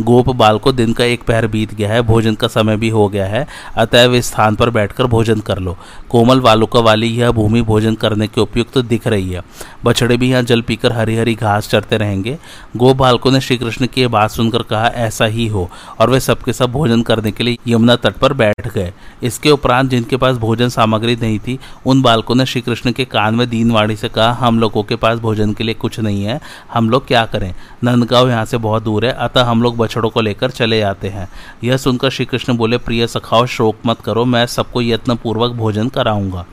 [0.00, 3.08] गोप बाल को दिन का एक पहर बीत गया है। भोजन का समय भी हो
[3.08, 5.76] गया है। अतएव स्थान पर बैठकर भोजन कर लो।
[6.10, 9.42] कोमल वालुका वाली यह भूमि भोजन करने के उपयुक्त तो दिख रही है।
[9.84, 12.38] बछड़े भी यहाँ जल पीकर हरी हरी घास चढ़ते रहेंगे।
[12.76, 16.20] गोप बालकों ने श्री कृष्ण की यह बात सुनकर कहा, ऐसा ही हो। और वे
[16.20, 18.92] सबके सब भोजन करने के लिए यमुना तट पर बैठ गए।
[19.22, 23.34] इसके उपरांत जिनके पास भोजन सामग्री नहीं थी, उन बालकों ने श्री कृष्ण के कान
[23.34, 26.40] में दीनवाड़ी से कहा, हम लोगों के पास भोजन के लिए कुछ नहीं है।
[26.72, 27.54] हम लोग क्या करें?
[27.84, 31.28] नंदगांव यहाँ से बहुत दूर है। अतः हम लोग बछड़ों को लेकर चले जाते हैं।
[31.64, 36.46] यह सुनकर श्री कृष्ण बोले, प्रिय सखाओ, शोक मत करो, मैं सबको यत्नपूर्वक भोजन कराऊँगा।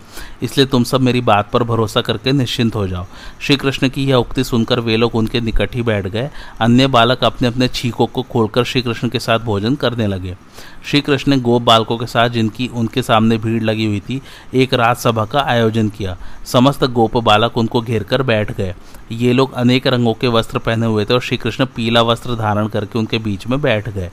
[0.43, 3.05] इसलिए तुम सब मेरी बात पर भरोसा करके निश्चिंत हो जाओ।
[3.41, 7.23] श्री कृष्ण की यह उक्ति सुनकर वे लोग उनके निकट ही बैठ गए। अन्य बालक
[7.23, 10.35] अपने अपने छीकों को खोलकर श्री कृष्ण के साथ भोजन करने लगे।
[10.85, 14.21] श्री कृष्ण ने गोप बालकों के साथ, जिनकी उनके सामने भीड़ लगी हुई थी,
[14.53, 18.75] एक राजसभा का आयोजन किया। समस्त गोप बालक उनको घेर कर बैठ गए।
[19.13, 22.67] ये लोग अनेक रंगों के वस्त्र पहने हुए थे और श्री कृष्ण पीला वस्त्र धारण
[22.67, 24.09] करके उनके बीच में बैठ गए।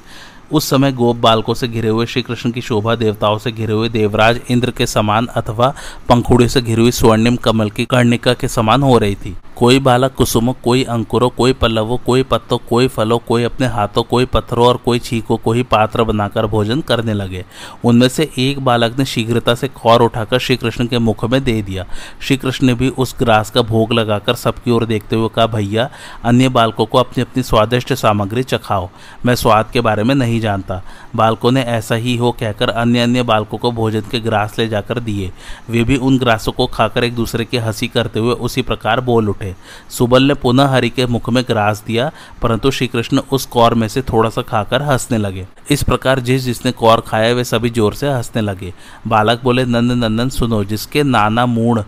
[0.52, 3.88] उस समय गोप बालकों से घिरे हुए श्री कृष्ण की शोभा देवताओं से घिरे हुए
[3.88, 5.74] देवराज इंद्र के समान अथवा
[6.08, 10.14] पंखुड़े से घिरी हुई स्वर्णिम कमल की कर्णिका के समान हो रही थी। कोई बालक
[10.14, 14.76] कुसुमों, कोई अंकुरों, कोई पल्लवों, कोई पत्तों, कोई फलों, कोई अपने हाथों, कोई पत्थरों और
[14.76, 17.44] कोई छीकों को ही पात्र बनाकर भोजन करने लगे।
[17.84, 21.62] उनमें से एक बालक ने शीघ्रता से कौर उठाकर श्री कृष्ण के मुख में दे
[21.62, 21.86] दिया।
[22.20, 25.90] श्री कृष्ण ने भी उस ग्रास का भोग लगाकर सबकी ओर देखते हुए कहा, भैया,
[26.24, 28.88] अन्य बालकों को अपनी अपनी स्वादिष्ट सामग्री चखाओ।
[29.26, 30.82] मैं स्वाद के बारे में नहीं जानता।
[31.16, 35.00] बालकों ने ऐसा ही हो कहकर अन्य अन्य बालकों को भोजन के ग्रास ले जाकर
[35.00, 35.30] दिए।
[35.70, 39.28] वे भी उन ग्रासों को खाकर एक दूसरे की हँसी करते हुए उसी प्रकार बोल
[39.28, 39.54] उठे।
[39.90, 42.10] सुबल ने पुनः हरि के मुख में ग्रास दिया,
[42.42, 46.42] परंतु श्री कृष्ण उस कौर में से थोड़ा सा खाकर हंसने लगे। इस प्रकार जिस
[46.42, 48.72] जिसने कौर खाया, वे सभी ज़ोर से हंसने लगे।
[49.06, 51.82] बालक बोले नंद नंदन, सुनो, जिसके नाना मूड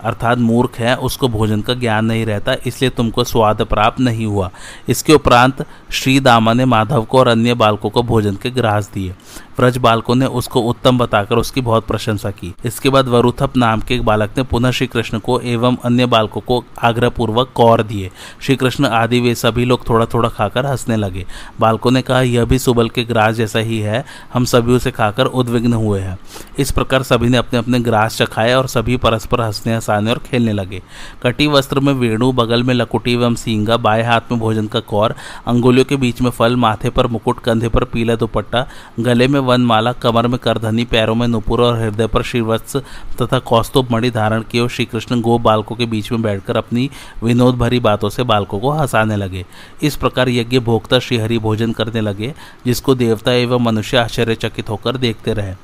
[0.00, 4.50] अर्थात मूर्ख है, उसको भोजन का ज्ञान नहीं रहता, इसलिए तुमको स्वाद प्राप्त नहीं हुआ।
[4.88, 9.14] इसके उपरांत श्री दामा ने माधव को और अन्य बालकों को भोजन के ग्रास दिए।
[9.58, 13.94] व्रज बालकों ने उसको उत्तम बताकर उसकी बहुत प्रशंसा की। इसके बाद वरुथप नाम के
[13.94, 18.10] एक बालक ने पुनः श्री कृष्ण को एवं अन्य बालकों को आग्रह पूर्वक कौर दिए।
[18.40, 21.26] श्री कृष्ण आदि वे सभी लोग थोड़ा थोड़ा खाकर हंसने लगे।
[21.60, 25.26] बालकों ने कहा, यह भी सुबल के ग्रास जैसा ही है, हम सभी उसे खाकर
[25.26, 26.18] उद्विग्न हुए हैं।
[26.58, 30.52] इस प्रकार सभी ने अपने अपने ग्रास चखाए और सभी परस्पर हंसने हंसाने और खेलने
[30.52, 30.82] लगे।
[31.22, 35.14] कटी वस्त्र में वेणु, बगल में लकुटी एवं सींगा, बाएँ हाथ में भोजन का कौर,
[35.46, 38.66] अंगुलियों के बीच में फल, माथे पर मुकुट, कंधे पर पीला दुपट्टा,
[39.00, 42.76] गले में वनमाला, कमर में करधनी, पैरों में नुपुर और हृदय पर श्रीवत्स
[43.22, 46.90] तथा कौस्तुभ मणि धारण किए और श्री कृष्ण गो बालकों के बीच में बैठकर अपनी
[47.22, 49.44] विनोद भरी बातों से बालकों को हंसाने लगे।
[49.82, 52.34] इस प्रकार यज्ञ भोक्ता श्रीहरि भोजन करने लगे,
[52.66, 55.54] जिसको देवता एवं मनुष्य आश्चर्यचकित होकर देखते रहे।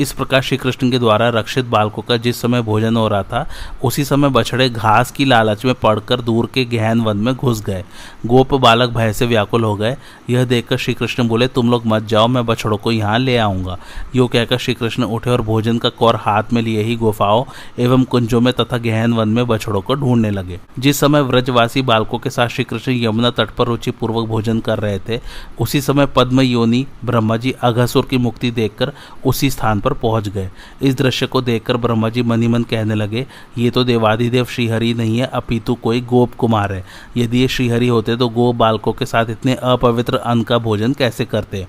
[0.00, 3.46] इस प्रकार श्री कृष्ण के द्वारा रक्षित बालकों का जिस समय भोजन हो रहा था,
[3.84, 7.84] उसी समय बछड़े घास की लालच में पड़कर दूर के गहन वन में घुस गए।
[8.26, 9.96] गोप बालक भय से व्याकुल हो गए।
[10.30, 13.78] यह देखकर श्री कृष्ण बोले, तुम लोग मत जाओ, मैं बछड़ों को यहाँ ले आऊँगा।
[14.16, 17.44] यो कहकर श्री कृष्ण उठे और भोजन का कौर हाथ में लिए ही गुफाओं
[17.78, 22.18] एवं कुंजों में तथा गहन वन में बछड़ों को ढूँढने लगे। जिस समय व्रजवासी बालकों
[22.18, 25.20] के साथ श्री कृष्ण यमुना तट पर रुचि पूर्वक भोजन कर रहे थे,
[25.60, 28.92] उसी समय पद्म योनि ब्रह्मा जी अघसुर की मुक्ति देखकर
[29.26, 30.50] उसी स्थान पर पहुँच गए।
[30.82, 33.26] इस दृश्य को देखकर ब्रह्मा जी मनी मन कहने लगे,
[33.58, 36.84] ये तो देवादिदेव श्रीहरि नहीं है, अपितु कोई गोप कुमार है।
[37.16, 41.24] यदि ये श्रीहरि होते तो गोप बालकों के साथ इतने अपवित्र अन्न का भोजन कैसे
[41.24, 41.66] करते?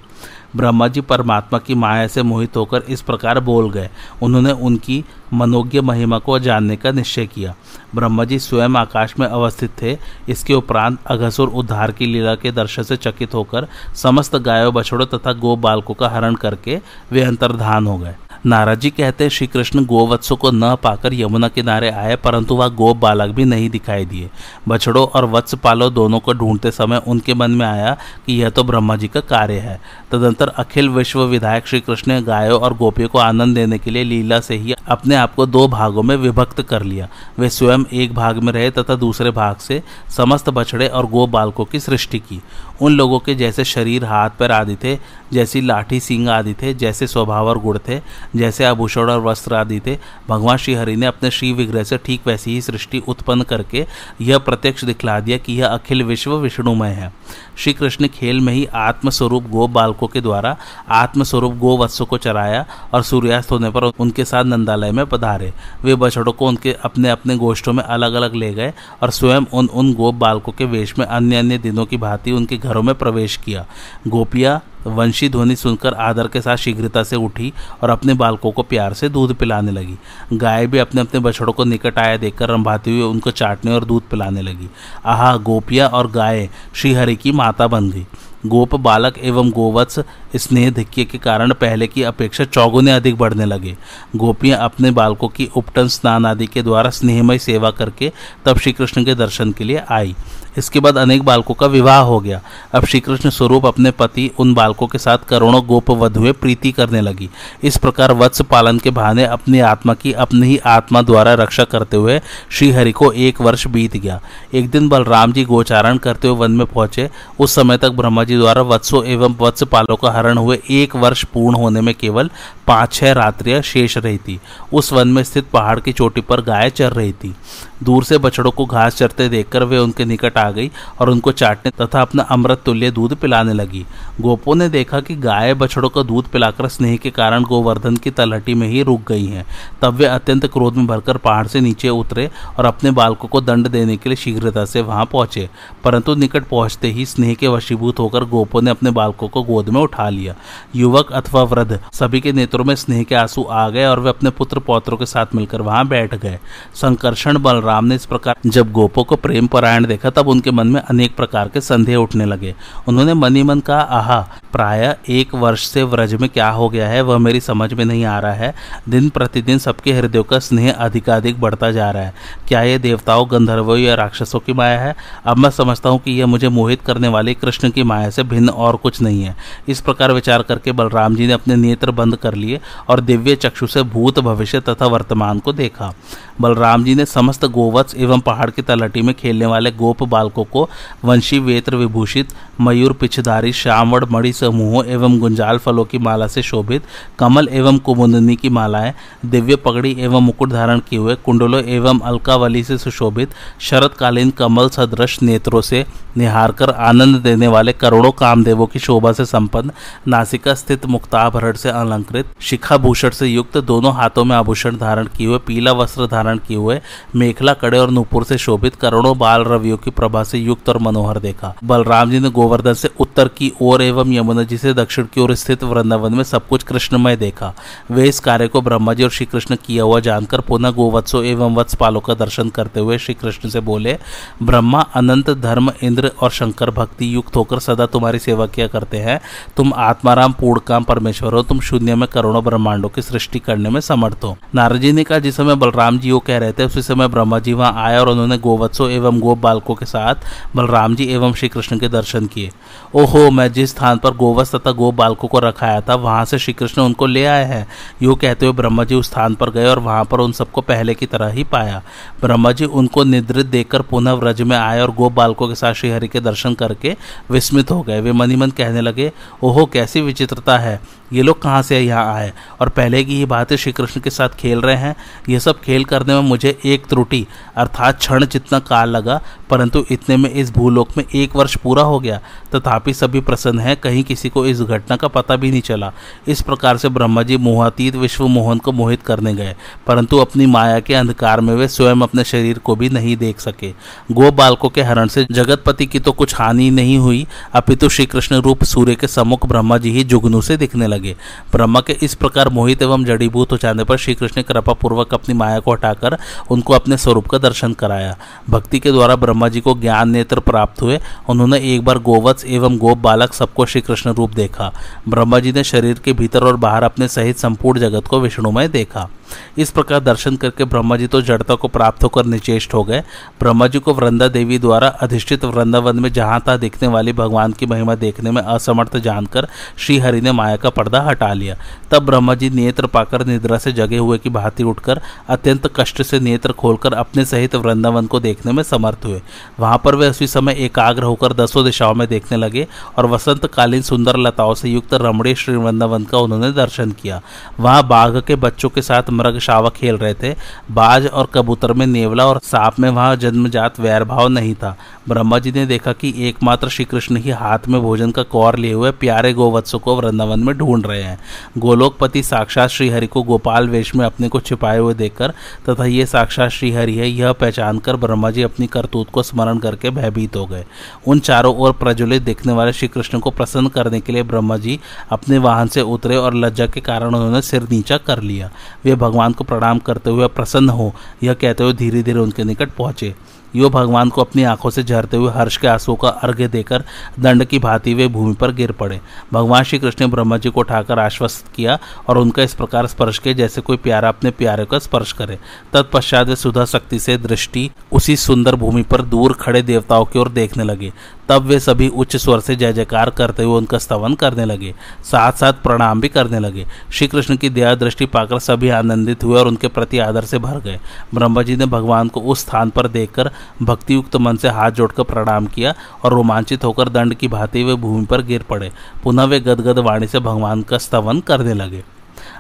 [0.56, 3.90] ब्रह्मा जी परमात्मा की माया से मोहित होकर इस प्रकार बोल गए।
[4.22, 7.56] उन्होंने उनकी मनोज्ञ महिमा को जानने का निश्चय किया।
[7.96, 9.98] ब्रह्मा जी स्वयं आकाश में अवस्थित थे।
[10.30, 15.34] इसके उपरांत अघसुर उद्धार की लीला के दर्शन से चकित होकर समस्त गायों, बछड़ों तथा
[15.34, 16.80] गो बालकों का हरण करके
[17.12, 21.90] वे अंतर्धान हो गए। नाराज़ जी कहते श्री कृष्ण गोवत्सों को न पाकर यमुना किनारे
[21.90, 24.30] आए, परंतु वह गो बालक भी नहीं दिखाई दिए।
[24.68, 28.64] बछड़ों और वत्स पालो दोनों को ढूंढते समय उनके मन में आया कि यह तो
[28.64, 29.80] ब्रह्मा जी का कार्य है।
[30.12, 34.04] तदंतर अखिल विश्व विधायक श्री कृष्ण ने गायों और गोपियों को आनंद देने के लिए
[34.04, 37.08] लीला से ही अपने आप को दो भागों में विभक्त कर लिया।
[37.40, 39.82] वे स्वयं एक भाग में रहे तथा दूसरे भाग से
[40.18, 42.42] समस्त बछड़े और गो बालकों की सृष्टि की।
[42.82, 44.98] उन लोगों के जैसे शरीर, हाथ, पैर आदि थे,
[45.34, 48.00] जैसी लाठी सिंग आदि थे, जैसे स्वभाव और गुण थे
[48.36, 52.52] जैसे आभूषण और वस्त्र आदि थे, भगवान श्रीहरि ने अपने श्री विग्रह से ठीक वैसी
[52.52, 53.86] ही सृष्टि उत्पन्न करके
[54.22, 57.14] यह प्रत्यक्ष दिखला दिया कि यह अखिल विश्व विष्णुमय है।
[57.58, 60.58] श्री कृष्ण खेल में ही आत्मस्वरूप गो बालकों के द्वारा,
[60.90, 65.96] आत्मस्वरूप गो वत्सों को चराया और सूर्यास्त होने पर उनके साथ नंदालय में पधारे। वे
[65.96, 69.94] बछड़ों को उनके अपने अपने गोष्ठों में अलग अलग ले गए और स्वयं उन उन
[69.94, 73.66] गोप बालकों के वेश में अन्य अन्य दिनों की भांति उनके घरों में प्रवेश किया।
[74.08, 78.94] गोपिया वंशी ध्वनि सुनकर आदर के साथ शीघ्रता से उठी और अपने बालकों को प्यार
[78.94, 79.98] से दूध पिलाने लगी।
[80.34, 84.10] गाय भी अपने अपने बछड़ों को निकट आया देखकर रंभाते हुए उनको चाटने और दूध
[84.10, 84.70] पिलाने लगी।
[85.06, 88.06] आहा, गोपिया और गाय, श्रीहरि की माता गई
[88.46, 90.00] गोप, बालक एवं गोवत्स
[90.36, 93.76] स्नेह धिक्य के कारण पहले की अपेक्षा चौगुने अधिक बढ़ने लगे।
[94.16, 98.12] गोपियाँ अपने बालकों की उपटन स्नान आदि के द्वारा स्नेहमय सेवा करके
[98.46, 100.16] तब श्री कृष्ण के दर्शन के लिए आई।
[100.58, 102.42] इसके बाद अनेक बालकों का विवाह हो गया।
[102.74, 107.02] अब श्री कृष्ण स्वरूप अपने पति उन बालकों के साथ करोड़ों गोप वधुएँ प्रीति करने
[107.02, 107.30] लगी।
[107.64, 111.98] इस प्रकार वत्स पालन के बहाने अपनी आत्मा की अपनी ही आत्मा द्वारा रक्षा करते
[111.98, 114.20] हुए श्रीहरि को एक वर्ष बीत गया।
[114.54, 118.38] एक दिन बलराम जी गोचारण करते हुए वन में पहुँचे। उस समय तक ब्रह्मा जी
[118.38, 122.30] द्वारा वत्सों एवं वत्स पालों का हरण हुए एक वर्ष पूर्ण होने में केवल
[122.68, 124.40] पाँच छह रात्रियाँ शेष रही थी।
[124.74, 127.36] उस वन में स्थित पहाड़ की चोटी पर गाय चर रही थी।
[127.84, 131.72] दूर से बछड़ों को घास चरते देखकर वे उनके निकट आ गई और उनको चाटने
[131.82, 133.86] तथा अपना अमृत तुल्य दूध पिलाने लगी।
[134.22, 138.54] गोपो ने देखा कि गाय बछड़ों का दूध पिलाकर स्नेह के कारण गोवर्धन की तलहटी
[138.54, 139.46] में ही रुक गई हैं।
[139.82, 143.68] तब वे अत्यंत क्रोध में भरकर पहाड़ से नीचे उतरे और अपने बालकों को दंड
[143.68, 145.50] देने के लिए शीघ्रता से वहाँ पहुँचे।
[145.84, 149.82] परंतु निकट पहुँचते ही स्नेह के वशीभूत होकर गोपो ने अपने बालकों को गोद में
[149.82, 150.36] उठा लिया।
[150.76, 154.30] युवक अथवा वृद्ध सभी के नेत्रों में स्नेह के आँसू आ गए और वे अपने
[154.30, 156.40] पुत्र पौत्रों के साथ मिलकर वहाँ बैठ गए।
[156.76, 160.82] संकर्षण बलराम ने इस प्रकार जब गोपो को प्रेम परायण देखा, तब उनके मन में
[160.82, 162.56] अनेक प्रकार के संदेह उठने लगे।
[162.88, 167.02] उन्होंने मनी मन कहा, आहा, प्राय एक वर्ष से व्रज में क्या हो गया है,
[167.02, 168.56] वह मेरी समझ में नहीं आ रहा है।
[168.90, 172.14] दिन प्रतिदिन सबके हृदयों का स्नेह अधिकाधिक बढ़ता जा रहा है।
[172.48, 174.96] क्या ये देवताओं, गंधर्वों या राक्षसों की माया है?
[175.26, 178.50] अब मैं समझता हूँ कि यह मुझे मोहित करने वाली कृष्ण की माया से भिन्न
[178.50, 179.36] और कुछ नहीं है।
[179.68, 182.60] इस प्रकार विचार करके बलराम जी ने अपने नेत्र बंद कर लिए
[182.90, 185.94] और दिव्य चक्षु से भूत भविष्य तथा वर्तमान को देखा।
[186.42, 190.70] बलराम जी ने समस्त गोवत्स एवं पहाड़ की तलहटी में खेलने वाले गोप बालकों को
[191.06, 196.84] वंशी वेत्र विभूषित, मयूर पिछधारी श्यामड़ मणि समूहों एवं गुंजाल फलों की माला से शोभित,
[197.20, 198.94] कमल एवं कुमुदनी की मालाएँ,
[199.26, 205.22] दिव्य पगड़ी एवं मुकुट धारण किए हुए कुंडलों एवं अलकावली से सुशोभित, शरतकालीन कमल सदृश
[205.22, 205.86] नेत्रों से
[206.18, 209.72] निहार कर आनंद देने वाले करोड़ों कामदेवों की शोभा से संपन्न,
[210.08, 215.28] नासिका स्थित मुक्ताभरण से अलंकृत शिखा भूषण से युक्त दोनों हाथों में आभूषण धारण किए
[215.28, 216.82] हुए, पीला वस्त्र धारण किए हुए,
[217.16, 221.20] मेखला कड़े और नूपुर से शोभित करोड़ों बाल रवियों की प्रभा से युक्त और मनोहर
[221.20, 225.22] देखा। बलराम जी ने गोवर्धन से उत्तर की ओर एवं यमुना जी से दक्षिण की
[225.22, 227.54] ओर स्थित वृंदावन में सब कुछ कृष्णमय देखा।
[227.92, 231.56] वे इस कार्य को ब्रह्मा जी और श्री कृष्ण किया हुआ जानकर पुनः गोवत्सों एवं
[231.56, 233.98] वत्सपालों का दर्शन करते हुए श्री कृष्ण से बोले,
[234.44, 239.22] ब्रह्मा, अनंत धर्म, इंद्र और शंकर भक्ति युक्त होकर सदा तुम्हारी सेवा किया करते हैं।
[239.58, 244.24] तुम आत्माराम, पूर्णकाम, परमेश्वर हो। तुम शून्य में करोड़ों ब्रह्मांडों की सृष्टि करने में समर्थ
[244.24, 247.08] हो। नारद जी ने कहा, जिस समय बलराम जी वो कह रहे थे, उसी समय
[247.08, 250.16] ब्रह्मा जी वहाँ आए और उन्होंने गोवत्सों एवं गोप बालकों के साथ
[250.56, 252.52] बलराम जी एवं श्री कृष्ण के दर्शन किए।
[252.96, 256.54] ओहो, मैं जिस स्थान पर गोवत्स तथा गोप बालकों को रखाया था, वहाँ से श्री
[256.54, 257.68] कृष्ण उनको ले आए हैं।
[258.02, 260.94] यूँ कहते हुए ब्रह्मा जी उस स्थान पर गए और वहाँ पर उन सबको पहले
[260.94, 261.82] की तरह ही पाया।
[262.22, 266.08] ब्रह्मा जी उनको निद्रित देखकर पुनः व्रज में आए और गोप बालकों के साथ श्रीहरि
[266.08, 266.96] के दर्शन करके
[267.32, 269.12] विस्मित हो गए। वे मनी मन कहने लगे,
[269.44, 270.82] ओहो, कैसी विचित्रता है।
[271.14, 272.32] ये लोग कहाँ से यहाँ आए?
[272.62, 274.96] और पहले की ही बातें श्री कृष्ण के साथ खेल रहे हैं।
[275.30, 280.18] ये सब खेल करने में मुझे एक त्रुटि, अर्थात क्षण जितना काल लगा, परंतु इतने
[280.18, 282.20] में इस भूलोक में एक वर्ष पूरा हो गया।
[282.54, 285.92] तथापि सभी प्रसन्न हैं, कहीं किसी को इस घटना का पता भी नहीं चला।
[286.28, 289.56] इस प्रकार से ब्रह्मा जी मोहातीत विश्व मोहन को मोहित करने गए,
[289.88, 293.72] परंतु अपनी माया के अंधकार में वे स्वयं अपने शरीर को भी नहीं देख सके।
[294.12, 298.42] गो बालकों के हरण से जगतपति की तो कुछ हानि नहीं हुई, अपितु श्री कृष्ण
[298.42, 301.03] रूप सूर्य के सम्मुख ब्रह्मा जी ही जुगनू से दिखने लगे।
[301.52, 305.36] ब्रह्मा के इस प्रकार मोहित एवं जड़ीभूत हो जाने पर श्री कृष्ण कृपा पूर्वक अपनी
[305.36, 306.18] माया को हटाकर
[306.52, 308.18] उनको अपने स्वरूप का दर्शन कराया।
[308.50, 312.78] भक्ति के द्वारा ब्रह्मा जी को ज्ञान नेत्र प्राप्त हुए। उन्होंने एक बार गोवत्स एवं
[312.78, 314.74] गोप बालक सबको श्री कृष्ण रूप देखा।
[315.10, 319.10] ब्रह्मा जी ने शरीर के भीतर और बाहर अपने सहित संपूर्ण जगत को विष्णुमय देखा।
[319.58, 323.00] इस प्रकार दर्शन करके ब्रह्मा जी तो जड़ता को प्राप्त होकर निचेष्ट हो गए।
[323.40, 327.66] ब्रह्मा जी को वृंदा देवी द्वारा अधिष्ठित वृंदावन में जहाँ तहा दिखने वाली भगवान की
[327.66, 331.56] महिमा देखने में असमर्थ जानकर श्री हरि ने माया का पर्दा हटा लिया।
[331.92, 336.20] तब ब्रह्मा जी नेत्र पाकर निद्रा से जगे हुए की भांति उठकर अत्यंत कष्ट से
[336.20, 339.22] नेत्र खोलकर अपने सहित वृंदावन को देखने में समर्थ हुए।
[339.60, 342.68] वहाँ पर वे उसी समय एकाग्र होकर दसों दिशाओं में देखने लगे
[342.98, 347.22] और वसंत कालीन सुंदर लताओं से युक्त रमणीय श्री वृंदावन का उन्होंने दर्शन किया।
[347.60, 350.36] वहाँ बाघ के बच्चों के साथ मृग शावक खेल रहे थे।
[350.72, 354.76] बाज और कबूतर में नेवला और सांप में वहाँ जन्मजात वैर भाव नहीं था।
[355.10, 358.74] ब्रह्मा जी ने देखा कि एकमात्र श्री कृष्ण ही हाथ में भोजन का कौर लिए
[358.74, 361.20] हुए प्यारे गोवत्सों को वृंदावन में ढूंढ रहे हैं।
[361.58, 365.34] गोलोकपति साक्षात श्रीहरि को गोपाल वेश में अपने को छिपाए हुए देखकर
[365.70, 369.90] तथा ये साक्षात श्रीहरि है, यह पहचान कर ब्रह्मा जी अपनी करतूत को स्मरण करके
[369.90, 370.66] भयभीत हो गए।
[371.08, 374.80] उन चारों ओर प्रज्वलित दिखने वाले श्री कृष्ण को प्रसन्न करने के लिए ब्रह्मा जी
[375.12, 378.50] अपने वाहन से उतरे और लज्जा के कारण उन्होंने सिर नीचा कर लिया।
[378.86, 382.72] वे भगवान को प्रणाम करते हुए प्रसन्न हो, यह कहते हुए धीरे धीरे उनके निकट
[382.72, 383.14] पहुँचे।
[383.56, 386.84] यो भगवान को अपनी आँखों से झरते हुए हर्ष के आंसुओं का अर्घ्य देकर
[387.20, 389.00] दंड की भांति वे भूमि पर गिर पड़े।
[389.34, 393.18] भगवान श्री कृष्ण ने ब्रह्मा जी को उठाकर आश्वस्त किया और उनका इस प्रकार स्पर्श
[393.20, 395.38] किया जैसे कोई प्यारा अपने प्यारे का स्पर्श करे।
[395.74, 400.30] तत्पश्चात वे सुधा शक्ति से दृष्टि उसी सुंदर भूमि पर दूर खड़े देवताओं की ओर
[400.30, 400.92] देखने लगे।
[401.30, 405.32] तब वे सभी उच्च स्वर से जय जयकार करते हुए उनका स्तवन करने लगे साथ
[405.32, 409.48] साथ प्रणाम भी करने लगे। श्री कृष्ण की दया दृष्टि पाकर सभी आनंदित हुए और
[409.48, 410.80] उनके प्रति आदर से भर गए।
[411.14, 413.32] ब्रह्मा जी ने भगवान को उस स्थान पर देखकर
[413.62, 418.06] भक्तियुक्त मन से हाथ जोड़कर प्रणाम किया और रोमांचित होकर दंड की भांति वे भूमि
[418.06, 418.72] पर गिर पड़े।
[419.04, 421.84] पुनः वे गदगद वाणी से भगवान का स्तवन करने लगे।